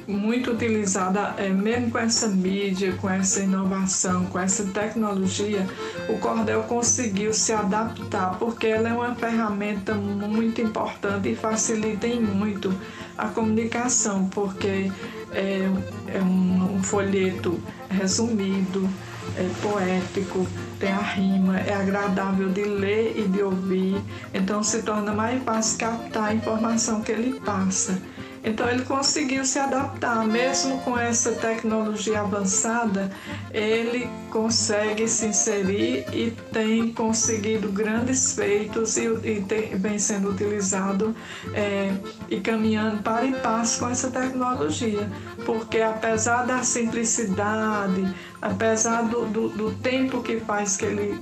muito 0.08 0.52
utilizada, 0.52 1.36
é, 1.38 1.50
mesmo 1.50 1.92
com 1.92 2.00
essa 2.00 2.28
mídia, 2.28 2.94
com 2.94 3.10
essa 3.10 3.42
inovação, 3.42 4.26
com 4.26 4.40
essa 4.40 4.64
tecnologia, 4.66 5.68
o 6.08 6.18
cordel 6.18 6.64
conseguiu 6.64 7.34
se 7.34 7.54
adaptar, 7.54 8.38
porque 8.40 8.68
ela 8.68 8.90
é 8.90 8.94
uma 8.94 9.16
ferramenta 9.16 9.94
muito 9.94 10.62
importante 10.62 11.30
e 11.30 11.36
facilita 11.36 12.08
muito 12.08 12.74
a 13.18 13.28
comunicação, 13.28 14.28
porque 14.30 14.92
é, 15.32 15.70
é 16.08 16.22
um, 16.22 16.78
um 16.78 16.84
folheto 16.84 17.60
resumido, 17.90 18.90
é 19.38 19.48
poético, 19.62 20.48
tem 20.80 20.92
a 20.92 21.02
rima, 21.02 21.60
é 21.60 21.74
agradável 21.74 22.50
de 22.50 22.64
ler 22.64 23.14
e 23.18 23.28
de 23.28 23.44
ouvir, 23.44 24.02
então 24.34 24.64
se 24.64 24.82
torna 24.82 25.14
mais 25.14 25.44
fácil 25.44 25.78
captar 25.78 26.30
a 26.30 26.34
informação 26.34 27.02
que 27.02 27.12
ele 27.12 27.40
passa. 27.42 28.02
Então 28.44 28.70
ele 28.70 28.84
conseguiu 28.84 29.44
se 29.44 29.60
adaptar, 29.60 30.26
mesmo 30.26 30.80
com 30.82 30.98
essa 30.98 31.34
tecnologia 31.34 32.22
avançada, 32.22 33.12
ele 33.52 34.10
consegue 34.32 35.08
se 35.08 35.28
inserir 35.28 36.06
e 36.14 36.32
tem 36.54 36.94
conseguido 36.94 37.70
grandes 37.70 38.34
feitos 38.34 38.98
e, 38.98 39.08
e 39.24 39.42
tem, 39.42 39.76
vem 39.76 40.00
sendo 40.00 40.30
utilizado 40.30 41.16
é, 41.54 41.92
e 42.30 42.40
caminhando 42.40 43.02
para 43.04 43.26
e 43.26 43.34
passo 43.34 43.80
com 43.80 43.90
essa 43.90 44.10
tecnologia, 44.10 45.10
porque 45.46 45.82
apesar 45.82 46.46
da 46.46 46.64
simplicidade, 46.64 48.14
apesar 48.42 49.04
do, 49.04 49.26
do, 49.26 49.50
do 49.50 49.72
tempo 49.76 50.22
que 50.22 50.40
faz 50.40 50.78
que 50.78 50.86
ele 50.86 51.20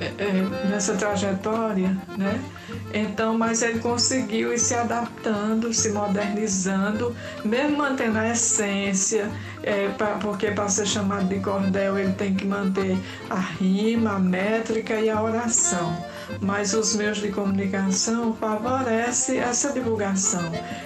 é, 0.00 0.06
é, 0.18 0.68
nessa 0.68 0.94
trajetória, 0.94 1.96
né? 2.16 2.40
Então, 2.96 3.36
mas 3.36 3.60
ele 3.60 3.80
conseguiu 3.80 4.54
ir 4.54 4.58
se 4.58 4.72
adaptando, 4.72 5.74
se 5.74 5.90
modernizando, 5.90 7.14
mesmo 7.44 7.78
mantendo 7.78 8.18
a 8.18 8.28
essência, 8.28 9.28
é, 9.64 9.88
pra, 9.88 10.14
porque 10.18 10.52
para 10.52 10.68
ser 10.68 10.86
chamado 10.86 11.26
de 11.26 11.40
cordel 11.40 11.98
ele 11.98 12.12
tem 12.12 12.34
que 12.34 12.46
manter 12.46 12.96
a 13.28 13.34
rima, 13.34 14.12
a 14.12 14.18
métrica 14.20 14.94
e 14.94 15.10
a 15.10 15.20
oração 15.20 16.13
mas 16.40 16.74
os 16.74 16.94
meios 16.94 17.18
de 17.18 17.30
comunicação 17.30 18.34
favorecem 18.34 19.38
essa 19.38 19.72
divulgação. 19.72 20.42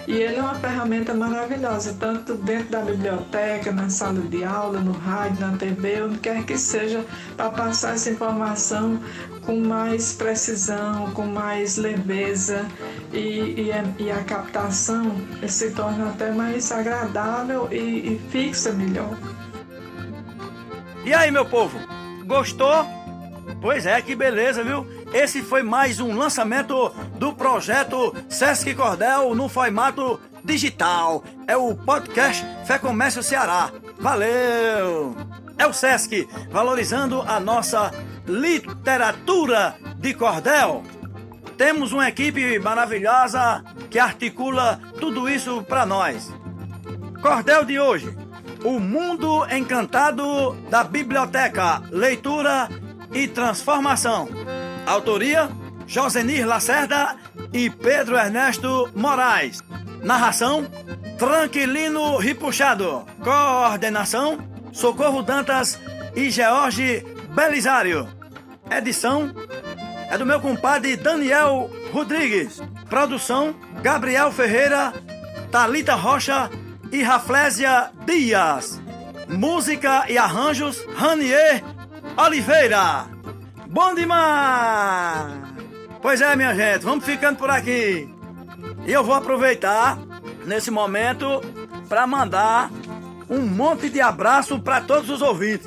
E 0.07 0.13
ele 0.13 0.37
é 0.37 0.41
uma 0.41 0.55
ferramenta 0.55 1.15
maravilhosa, 1.15 1.97
tanto 1.99 2.35
dentro 2.35 2.71
da 2.71 2.81
biblioteca, 2.81 3.73
na 3.73 3.89
sala 3.91 4.21
de 4.21 4.45
aula, 4.45 4.81
no 4.81 4.93
rádio, 4.93 5.41
na 5.41 5.57
TV, 5.57 6.03
onde 6.03 6.19
quer 6.19 6.45
que 6.45 6.57
seja, 6.57 7.05
para 7.37 7.51
passar 7.51 7.95
essa 7.95 8.11
informação 8.11 9.01
com 9.45 9.57
mais 9.61 10.13
precisão, 10.13 11.11
com 11.13 11.25
mais 11.25 11.77
leveza 11.79 12.67
e, 13.13 13.19
e, 13.19 13.73
e 13.99 14.11
a 14.11 14.23
captação 14.25 15.17
se 15.49 15.71
torna 15.71 16.11
até 16.11 16.31
mais 16.33 16.71
agradável 16.71 17.69
e, 17.73 17.77
e 17.77 18.21
fixa 18.31 18.73
melhor. 18.73 19.17
E 21.05 21.15
aí, 21.15 21.31
meu 21.31 21.47
povo, 21.47 21.79
gostou? 22.27 22.85
Pois 23.63 23.87
é, 23.87 24.03
que 24.03 24.15
beleza, 24.15 24.63
viu? 24.63 24.87
Esse 25.13 25.43
foi 25.43 25.63
mais 25.63 26.01
um 26.01 26.15
lançamento 26.15 26.91
do 27.19 27.33
projeto 27.33 28.15
Sesc 28.29 28.75
Cordel 28.75 29.35
no 29.35 29.49
formato 29.49 30.21
digital. 30.45 31.25
É 31.47 31.57
o 31.57 31.75
podcast 31.75 32.45
Fé 32.67 32.79
Comércio 32.79 33.23
Ceará. 33.23 33.71
Valeu! 33.99 35.17
É 35.57 35.67
o 35.67 35.73
Sesc 35.73 36.29
valorizando 36.51 37.23
a 37.23 37.41
nossa 37.41 37.91
literatura 38.27 39.77
de 39.97 40.13
cordel. 40.13 40.85
Temos 41.57 41.93
uma 41.93 42.09
equipe 42.09 42.59
maravilhosa 42.59 43.65
que 43.91 43.99
articula 43.99 44.79
tudo 45.01 45.29
isso 45.29 45.63
para 45.63 45.87
nós. 45.87 46.31
Cordel 47.23 47.65
de 47.65 47.81
hoje: 47.81 48.15
O 48.63 48.79
Mundo 48.79 49.47
Encantado 49.51 50.53
da 50.71 50.85
Biblioteca, 50.85 51.83
leitura 51.91 52.69
e 53.13 53.27
transformação. 53.27 54.29
Autoria: 54.89 55.51
Josenir 55.87 56.47
Lacerda 56.47 57.15
e 57.53 57.69
Pedro 57.69 58.17
Ernesto 58.17 58.91
Moraes. 58.95 59.63
Narração: 60.03 60.67
Tranquilino 61.19 62.17
Ripuxado. 62.17 63.05
Coordenação: 63.23 64.39
Socorro 64.73 65.23
Dantas 65.23 65.79
e 66.17 66.31
George 66.31 67.05
Belisário. 67.35 68.09
Edição: 68.71 69.31
é 70.11 70.17
do 70.17 70.25
meu 70.25 70.41
compadre 70.41 70.97
Daniel 70.97 71.71
Rodrigues. 71.93 72.63
Produção: 72.89 73.55
Gabriel 73.83 74.33
Ferreira, 74.33 74.95
Talita 75.51 75.95
Rocha 75.97 76.51
e 76.91 77.03
Raflésia 77.03 77.91
Dias. 78.07 78.81
Música 79.29 80.07
e 80.09 80.17
arranjos: 80.17 80.83
Ranier 80.97 81.63
Oliveira. 82.17 83.18
Bom 83.69 83.95
demais! 83.95 85.43
Pois 86.01 86.23
é, 86.23 86.35
minha 86.35 86.55
gente, 86.55 86.85
vamos 86.85 87.05
ficando 87.05 87.37
por 87.37 87.51
aqui. 87.51 88.09
E 88.87 88.93
eu 88.93 89.05
vou 89.05 89.15
aproveitar 89.15 89.99
nesse 90.47 90.71
momento 90.71 91.43
para 91.87 92.07
mandar 92.07 92.71
um 93.29 93.41
monte 93.41 93.91
de 93.91 94.01
abraço 94.01 94.59
para 94.59 94.81
todos 94.81 95.11
os 95.11 95.21
ouvintes. 95.21 95.67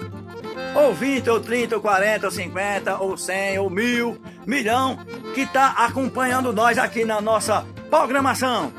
Ou 0.73 0.95
20, 0.95 1.29
ou 1.29 1.39
30, 1.39 1.75
ou 1.75 1.81
40, 1.81 2.25
ou 2.25 2.31
50, 2.31 2.97
ou 2.97 3.17
100, 3.17 3.59
ou 3.59 3.69
mil, 3.69 4.19
milhão, 4.47 4.97
que 5.35 5.41
está 5.41 5.67
acompanhando 5.67 6.51
nós 6.51 6.79
aqui 6.79 7.05
na 7.05 7.21
nossa 7.21 7.63
programação. 7.89 8.73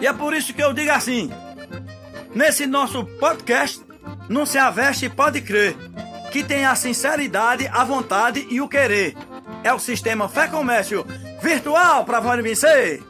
E 0.00 0.06
é 0.06 0.12
por 0.12 0.32
isso 0.32 0.54
que 0.54 0.62
eu 0.62 0.72
digo 0.72 0.92
assim: 0.92 1.28
nesse 2.32 2.66
nosso 2.66 3.04
podcast, 3.18 3.84
não 4.28 4.46
se 4.46 4.58
aveste 4.58 5.08
pode 5.08 5.40
crer 5.40 5.76
que 6.36 6.44
tem 6.44 6.66
a 6.66 6.74
sinceridade, 6.74 7.66
a 7.72 7.82
vontade 7.82 8.46
e 8.50 8.60
o 8.60 8.68
querer. 8.68 9.16
É 9.64 9.72
o 9.72 9.78
sistema 9.78 10.28
Fé 10.28 10.46
Comércio 10.46 11.02
virtual 11.40 12.04
para 12.04 12.20
vencer. 12.42 13.02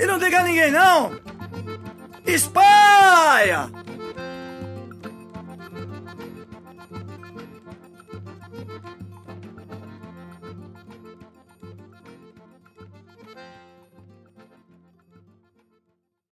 E 0.00 0.04
não 0.04 0.18
diga 0.18 0.40
a 0.40 0.42
ninguém 0.42 0.72
não. 0.72 1.16
Espalha! 2.26 3.70